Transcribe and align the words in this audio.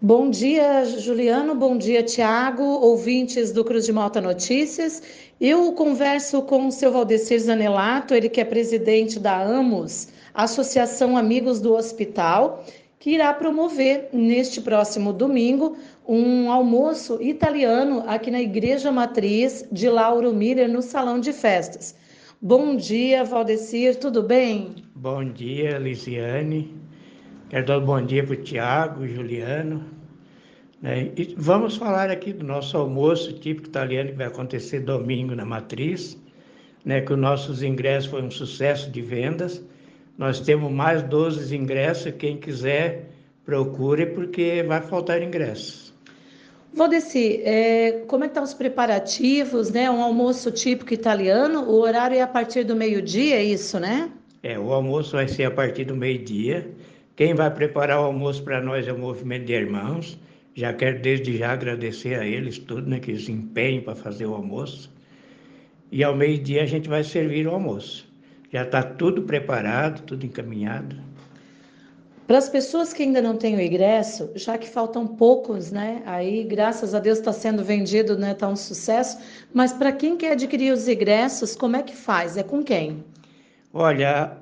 Bom 0.00 0.30
dia, 0.30 0.84
Juliano. 0.84 1.56
Bom 1.56 1.76
dia, 1.76 2.04
Tiago, 2.04 2.62
ouvintes 2.62 3.50
do 3.50 3.64
Cruz 3.64 3.84
de 3.84 3.92
Malta 3.92 4.20
Notícias. 4.20 5.02
Eu 5.40 5.72
converso 5.72 6.40
com 6.42 6.68
o 6.68 6.70
seu 6.70 6.92
Valdecir 6.92 7.40
Zanelato, 7.40 8.14
ele 8.14 8.28
que 8.28 8.40
é 8.40 8.44
presidente 8.44 9.18
da 9.18 9.42
AMOS, 9.42 10.12
Associação 10.32 11.16
Amigos 11.16 11.60
do 11.60 11.74
Hospital, 11.74 12.64
que 13.00 13.10
irá 13.10 13.34
promover 13.34 14.08
neste 14.12 14.60
próximo 14.60 15.12
domingo 15.12 15.76
um 16.06 16.48
almoço 16.48 17.20
italiano 17.20 18.04
aqui 18.06 18.30
na 18.30 18.40
Igreja 18.40 18.92
Matriz 18.92 19.66
de 19.72 19.88
Lauro 19.88 20.32
Miller, 20.32 20.68
no 20.68 20.80
Salão 20.80 21.18
de 21.18 21.32
Festas. 21.32 21.96
Bom 22.40 22.76
dia, 22.76 23.24
Valdecir, 23.24 23.96
tudo 23.96 24.22
bem? 24.22 24.76
Bom 24.94 25.24
dia, 25.24 25.76
Lisiane. 25.76 26.87
Quero 27.50 27.64
dar 27.64 27.78
um 27.78 27.84
bom 27.84 28.02
dia 28.04 28.22
para 28.22 28.34
o 28.34 28.36
Tiago, 28.36 29.06
Juliano. 29.06 29.82
Né? 30.82 31.10
E 31.16 31.34
vamos 31.34 31.76
falar 31.76 32.10
aqui 32.10 32.30
do 32.30 32.44
nosso 32.44 32.76
almoço 32.76 33.32
típico 33.32 33.68
italiano 33.68 34.10
que 34.10 34.16
vai 34.16 34.26
acontecer 34.26 34.80
domingo 34.80 35.34
na 35.34 35.46
Matriz, 35.46 36.18
né? 36.84 37.00
que 37.00 37.10
os 37.10 37.18
nossos 37.18 37.62
ingressos 37.62 38.10
foi 38.10 38.22
um 38.22 38.30
sucesso 38.30 38.90
de 38.90 39.00
vendas. 39.00 39.64
Nós 40.18 40.40
temos 40.40 40.70
mais 40.70 41.02
12 41.04 41.56
ingressos, 41.56 42.12
quem 42.18 42.36
quiser 42.36 43.06
procure, 43.46 44.04
porque 44.04 44.62
vai 44.68 44.82
faltar 44.82 45.22
ingressos. 45.22 45.94
Valdeci, 46.74 47.40
é, 47.42 48.04
como 48.08 48.24
é 48.24 48.26
estão 48.26 48.42
os 48.44 48.52
preparativos, 48.52 49.70
né? 49.70 49.90
Um 49.90 50.02
almoço 50.02 50.50
típico 50.50 50.92
italiano, 50.92 51.62
o 51.62 51.80
horário 51.80 52.14
é 52.14 52.20
a 52.20 52.26
partir 52.26 52.64
do 52.64 52.76
meio-dia, 52.76 53.36
é 53.36 53.42
isso, 53.42 53.80
né? 53.80 54.10
É, 54.42 54.58
o 54.58 54.70
almoço 54.70 55.12
vai 55.12 55.26
ser 55.26 55.44
a 55.44 55.50
partir 55.50 55.86
do 55.86 55.96
meio-dia. 55.96 56.70
Quem 57.18 57.34
vai 57.34 57.50
preparar 57.50 58.00
o 58.00 58.04
almoço 58.04 58.44
para 58.44 58.62
nós 58.62 58.86
é 58.86 58.92
o 58.92 58.96
Movimento 58.96 59.46
de 59.46 59.52
Irmãos. 59.52 60.16
Já 60.54 60.72
quero 60.72 61.02
desde 61.02 61.36
já 61.36 61.50
agradecer 61.50 62.16
a 62.16 62.24
eles 62.24 62.60
tudo, 62.60 62.88
né, 62.88 63.00
que 63.00 63.10
eles 63.10 63.28
empenham 63.28 63.82
para 63.82 63.96
fazer 63.96 64.24
o 64.26 64.34
almoço. 64.34 64.88
E 65.90 66.04
ao 66.04 66.14
meio-dia 66.14 66.62
a 66.62 66.66
gente 66.66 66.88
vai 66.88 67.02
servir 67.02 67.48
o 67.48 67.50
almoço. 67.50 68.06
Já 68.52 68.62
está 68.62 68.84
tudo 68.84 69.22
preparado, 69.22 70.02
tudo 70.02 70.24
encaminhado. 70.24 70.94
Para 72.24 72.38
as 72.38 72.48
pessoas 72.48 72.92
que 72.92 73.02
ainda 73.02 73.20
não 73.20 73.36
têm 73.36 73.56
o 73.56 73.60
ingresso, 73.60 74.30
já 74.36 74.56
que 74.56 74.68
faltam 74.68 75.04
poucos, 75.04 75.72
né? 75.72 76.04
Aí, 76.06 76.44
graças 76.44 76.94
a 76.94 77.00
Deus, 77.00 77.18
está 77.18 77.32
sendo 77.32 77.64
vendido, 77.64 78.16
né? 78.16 78.30
Está 78.30 78.48
um 78.48 78.54
sucesso. 78.54 79.18
Mas 79.52 79.72
para 79.72 79.90
quem 79.90 80.16
quer 80.16 80.34
adquirir 80.34 80.72
os 80.72 80.86
ingressos, 80.86 81.56
como 81.56 81.74
é 81.74 81.82
que 81.82 81.96
faz? 81.96 82.36
É 82.36 82.44
com 82.44 82.62
quem? 82.62 83.02
Olha, 83.74 84.38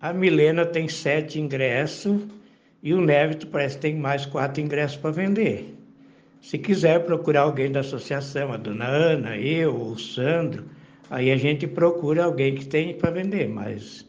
a 0.00 0.12
Milena 0.12 0.64
tem 0.64 0.88
sete 0.88 1.40
ingressos 1.40 2.22
e 2.82 2.94
o 2.94 3.00
Névito 3.00 3.46
parece 3.48 3.76
que 3.76 3.82
tem 3.82 3.96
mais 3.96 4.24
quatro 4.24 4.60
ingressos 4.62 4.96
para 4.96 5.10
vender. 5.10 5.74
Se 6.40 6.56
quiser 6.56 7.04
procurar 7.04 7.42
alguém 7.42 7.72
da 7.72 7.80
associação, 7.80 8.52
a 8.52 8.56
dona 8.56 8.86
Ana, 8.86 9.36
eu, 9.36 9.74
o 9.74 9.98
Sandro, 9.98 10.64
aí 11.10 11.32
a 11.32 11.36
gente 11.36 11.66
procura 11.66 12.24
alguém 12.24 12.54
que 12.54 12.66
tem 12.66 12.96
para 12.96 13.10
vender, 13.10 13.48
mas 13.48 14.06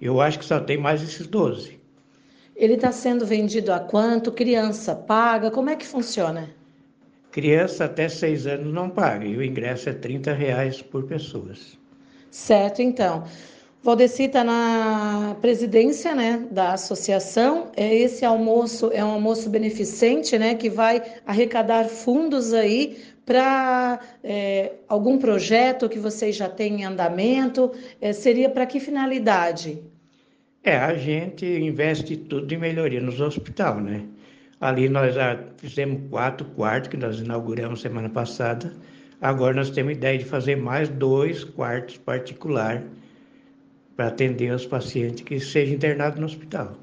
eu 0.00 0.20
acho 0.20 0.38
que 0.38 0.44
só 0.44 0.58
tem 0.58 0.78
mais 0.78 1.02
esses 1.02 1.26
12. 1.26 1.78
Ele 2.56 2.74
está 2.74 2.90
sendo 2.90 3.26
vendido 3.26 3.70
a 3.70 3.78
quanto? 3.78 4.32
Criança 4.32 4.94
paga? 4.94 5.50
Como 5.50 5.68
é 5.68 5.76
que 5.76 5.86
funciona? 5.86 6.48
Criança 7.30 7.84
até 7.84 8.08
seis 8.08 8.46
anos 8.46 8.72
não 8.72 8.88
paga 8.88 9.26
e 9.26 9.36
o 9.36 9.44
ingresso 9.44 9.90
é 9.90 9.92
30 9.92 10.32
reais 10.32 10.80
por 10.80 11.04
pessoas. 11.04 11.78
Certo, 12.30 12.80
então. 12.80 13.24
Valdeci 13.86 14.24
está 14.24 14.42
na 14.42 15.36
presidência 15.40 16.12
né, 16.12 16.44
da 16.50 16.72
associação. 16.72 17.70
É, 17.76 17.94
esse 17.94 18.24
almoço 18.24 18.90
é 18.92 19.04
um 19.04 19.12
almoço 19.12 19.48
beneficente, 19.48 20.36
né, 20.36 20.56
que 20.56 20.68
vai 20.68 21.00
arrecadar 21.24 21.84
fundos 21.84 22.52
aí 22.52 22.98
para 23.24 24.00
é, 24.24 24.72
algum 24.88 25.18
projeto 25.18 25.88
que 25.88 26.00
vocês 26.00 26.34
já 26.34 26.48
têm 26.48 26.80
em 26.80 26.84
andamento. 26.84 27.70
É, 28.00 28.12
seria 28.12 28.50
para 28.50 28.66
que 28.66 28.80
finalidade? 28.80 29.80
É, 30.64 30.76
a 30.78 30.94
gente 30.94 31.46
investe 31.46 32.16
tudo 32.16 32.52
em 32.52 32.58
melhoria 32.58 33.00
nos 33.00 33.20
hospitais, 33.20 33.80
né? 33.80 34.02
Ali 34.60 34.88
nós 34.88 35.14
já 35.14 35.38
fizemos 35.58 36.10
quatro 36.10 36.44
quartos 36.56 36.88
que 36.88 36.96
nós 36.96 37.20
inauguramos 37.20 37.82
semana 37.82 38.08
passada. 38.08 38.72
Agora 39.22 39.54
nós 39.54 39.70
temos 39.70 39.92
ideia 39.92 40.18
de 40.18 40.24
fazer 40.24 40.56
mais 40.56 40.88
dois 40.88 41.44
quartos 41.44 41.98
particulares 41.98 42.82
para 43.96 44.08
atender 44.08 44.52
os 44.52 44.66
pacientes 44.66 45.22
que 45.24 45.40
sejam 45.40 45.74
internados 45.74 46.20
no 46.20 46.26
hospital. 46.26 46.76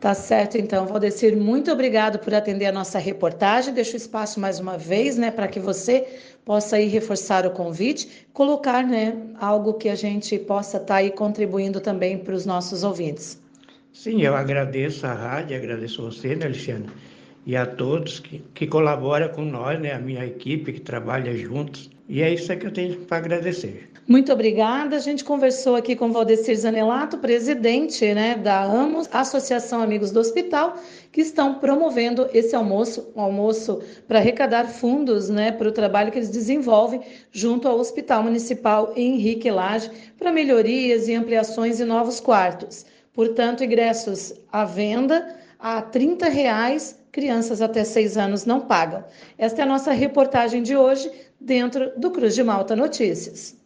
Tá 0.00 0.14
certo, 0.14 0.56
então, 0.56 0.86
Valdecir, 0.86 1.36
muito 1.36 1.72
obrigado 1.72 2.20
por 2.20 2.32
atender 2.32 2.66
a 2.66 2.72
nossa 2.72 3.00
reportagem. 3.00 3.74
Deixo 3.74 3.94
o 3.94 3.96
espaço 3.96 4.38
mais 4.38 4.60
uma 4.60 4.78
vez, 4.78 5.18
né, 5.18 5.30
para 5.30 5.48
que 5.48 5.58
você 5.58 6.06
possa 6.44 6.76
aí 6.76 6.86
reforçar 6.86 7.44
o 7.44 7.50
convite, 7.50 8.26
colocar, 8.32 8.86
né, 8.86 9.16
algo 9.40 9.74
que 9.74 9.88
a 9.88 9.96
gente 9.96 10.38
possa 10.38 10.76
estar 10.76 10.86
tá 10.86 10.94
aí 10.96 11.10
contribuindo 11.10 11.80
também 11.80 12.16
para 12.16 12.32
os 12.32 12.46
nossos 12.46 12.84
ouvintes. 12.84 13.42
Sim, 13.92 14.22
eu 14.22 14.36
agradeço 14.36 15.04
a 15.04 15.12
rádio, 15.12 15.56
agradeço 15.56 16.00
você, 16.00 16.36
né, 16.36 16.46
Alexandre, 16.46 16.92
e 17.44 17.56
a 17.56 17.66
todos 17.66 18.20
que, 18.20 18.38
que 18.54 18.68
colaboram 18.68 19.28
com 19.30 19.44
nós, 19.44 19.80
né, 19.80 19.92
a 19.94 19.98
minha 19.98 20.24
equipe 20.24 20.74
que 20.74 20.80
trabalha 20.80 21.36
juntos. 21.36 21.90
E 22.08 22.22
é 22.22 22.32
isso 22.32 22.56
que 22.56 22.66
eu 22.66 22.72
tenho 22.72 22.96
para 23.00 23.18
agradecer. 23.18 23.90
Muito 24.08 24.32
obrigada. 24.32 24.96
A 24.96 24.98
gente 24.98 25.22
conversou 25.22 25.76
aqui 25.76 25.94
com 25.94 26.10
Valdecir 26.10 26.56
Zanelato, 26.56 27.18
presidente 27.18 28.14
né, 28.14 28.34
da 28.34 28.62
AMOS, 28.62 29.06
Associação 29.12 29.82
Amigos 29.82 30.10
do 30.10 30.18
Hospital, 30.18 30.78
que 31.12 31.20
estão 31.20 31.56
promovendo 31.56 32.26
esse 32.32 32.56
almoço, 32.56 33.12
um 33.14 33.20
almoço 33.20 33.82
para 34.06 34.18
arrecadar 34.18 34.64
fundos 34.64 35.28
né, 35.28 35.52
para 35.52 35.68
o 35.68 35.72
trabalho 35.72 36.10
que 36.10 36.16
eles 36.16 36.30
desenvolvem 36.30 37.02
junto 37.30 37.68
ao 37.68 37.78
Hospital 37.78 38.22
Municipal 38.22 38.94
Henrique 38.96 39.50
Lage 39.50 39.90
para 40.18 40.32
melhorias 40.32 41.06
e 41.08 41.14
ampliações 41.14 41.78
e 41.78 41.84
novos 41.84 42.18
quartos. 42.20 42.86
Portanto, 43.12 43.62
ingressos 43.62 44.32
à 44.50 44.64
venda 44.64 45.36
a 45.58 45.82
30 45.82 46.30
reais, 46.30 46.98
crianças 47.18 47.60
até 47.60 47.82
6 47.82 48.16
anos 48.16 48.44
não 48.44 48.60
pagam. 48.60 49.04
Esta 49.36 49.62
é 49.62 49.64
a 49.64 49.66
nossa 49.66 49.90
reportagem 49.90 50.62
de 50.62 50.76
hoje 50.76 51.10
dentro 51.40 51.92
do 51.98 52.12
Cruz 52.12 52.32
de 52.32 52.44
Malta 52.44 52.76
Notícias. 52.76 53.58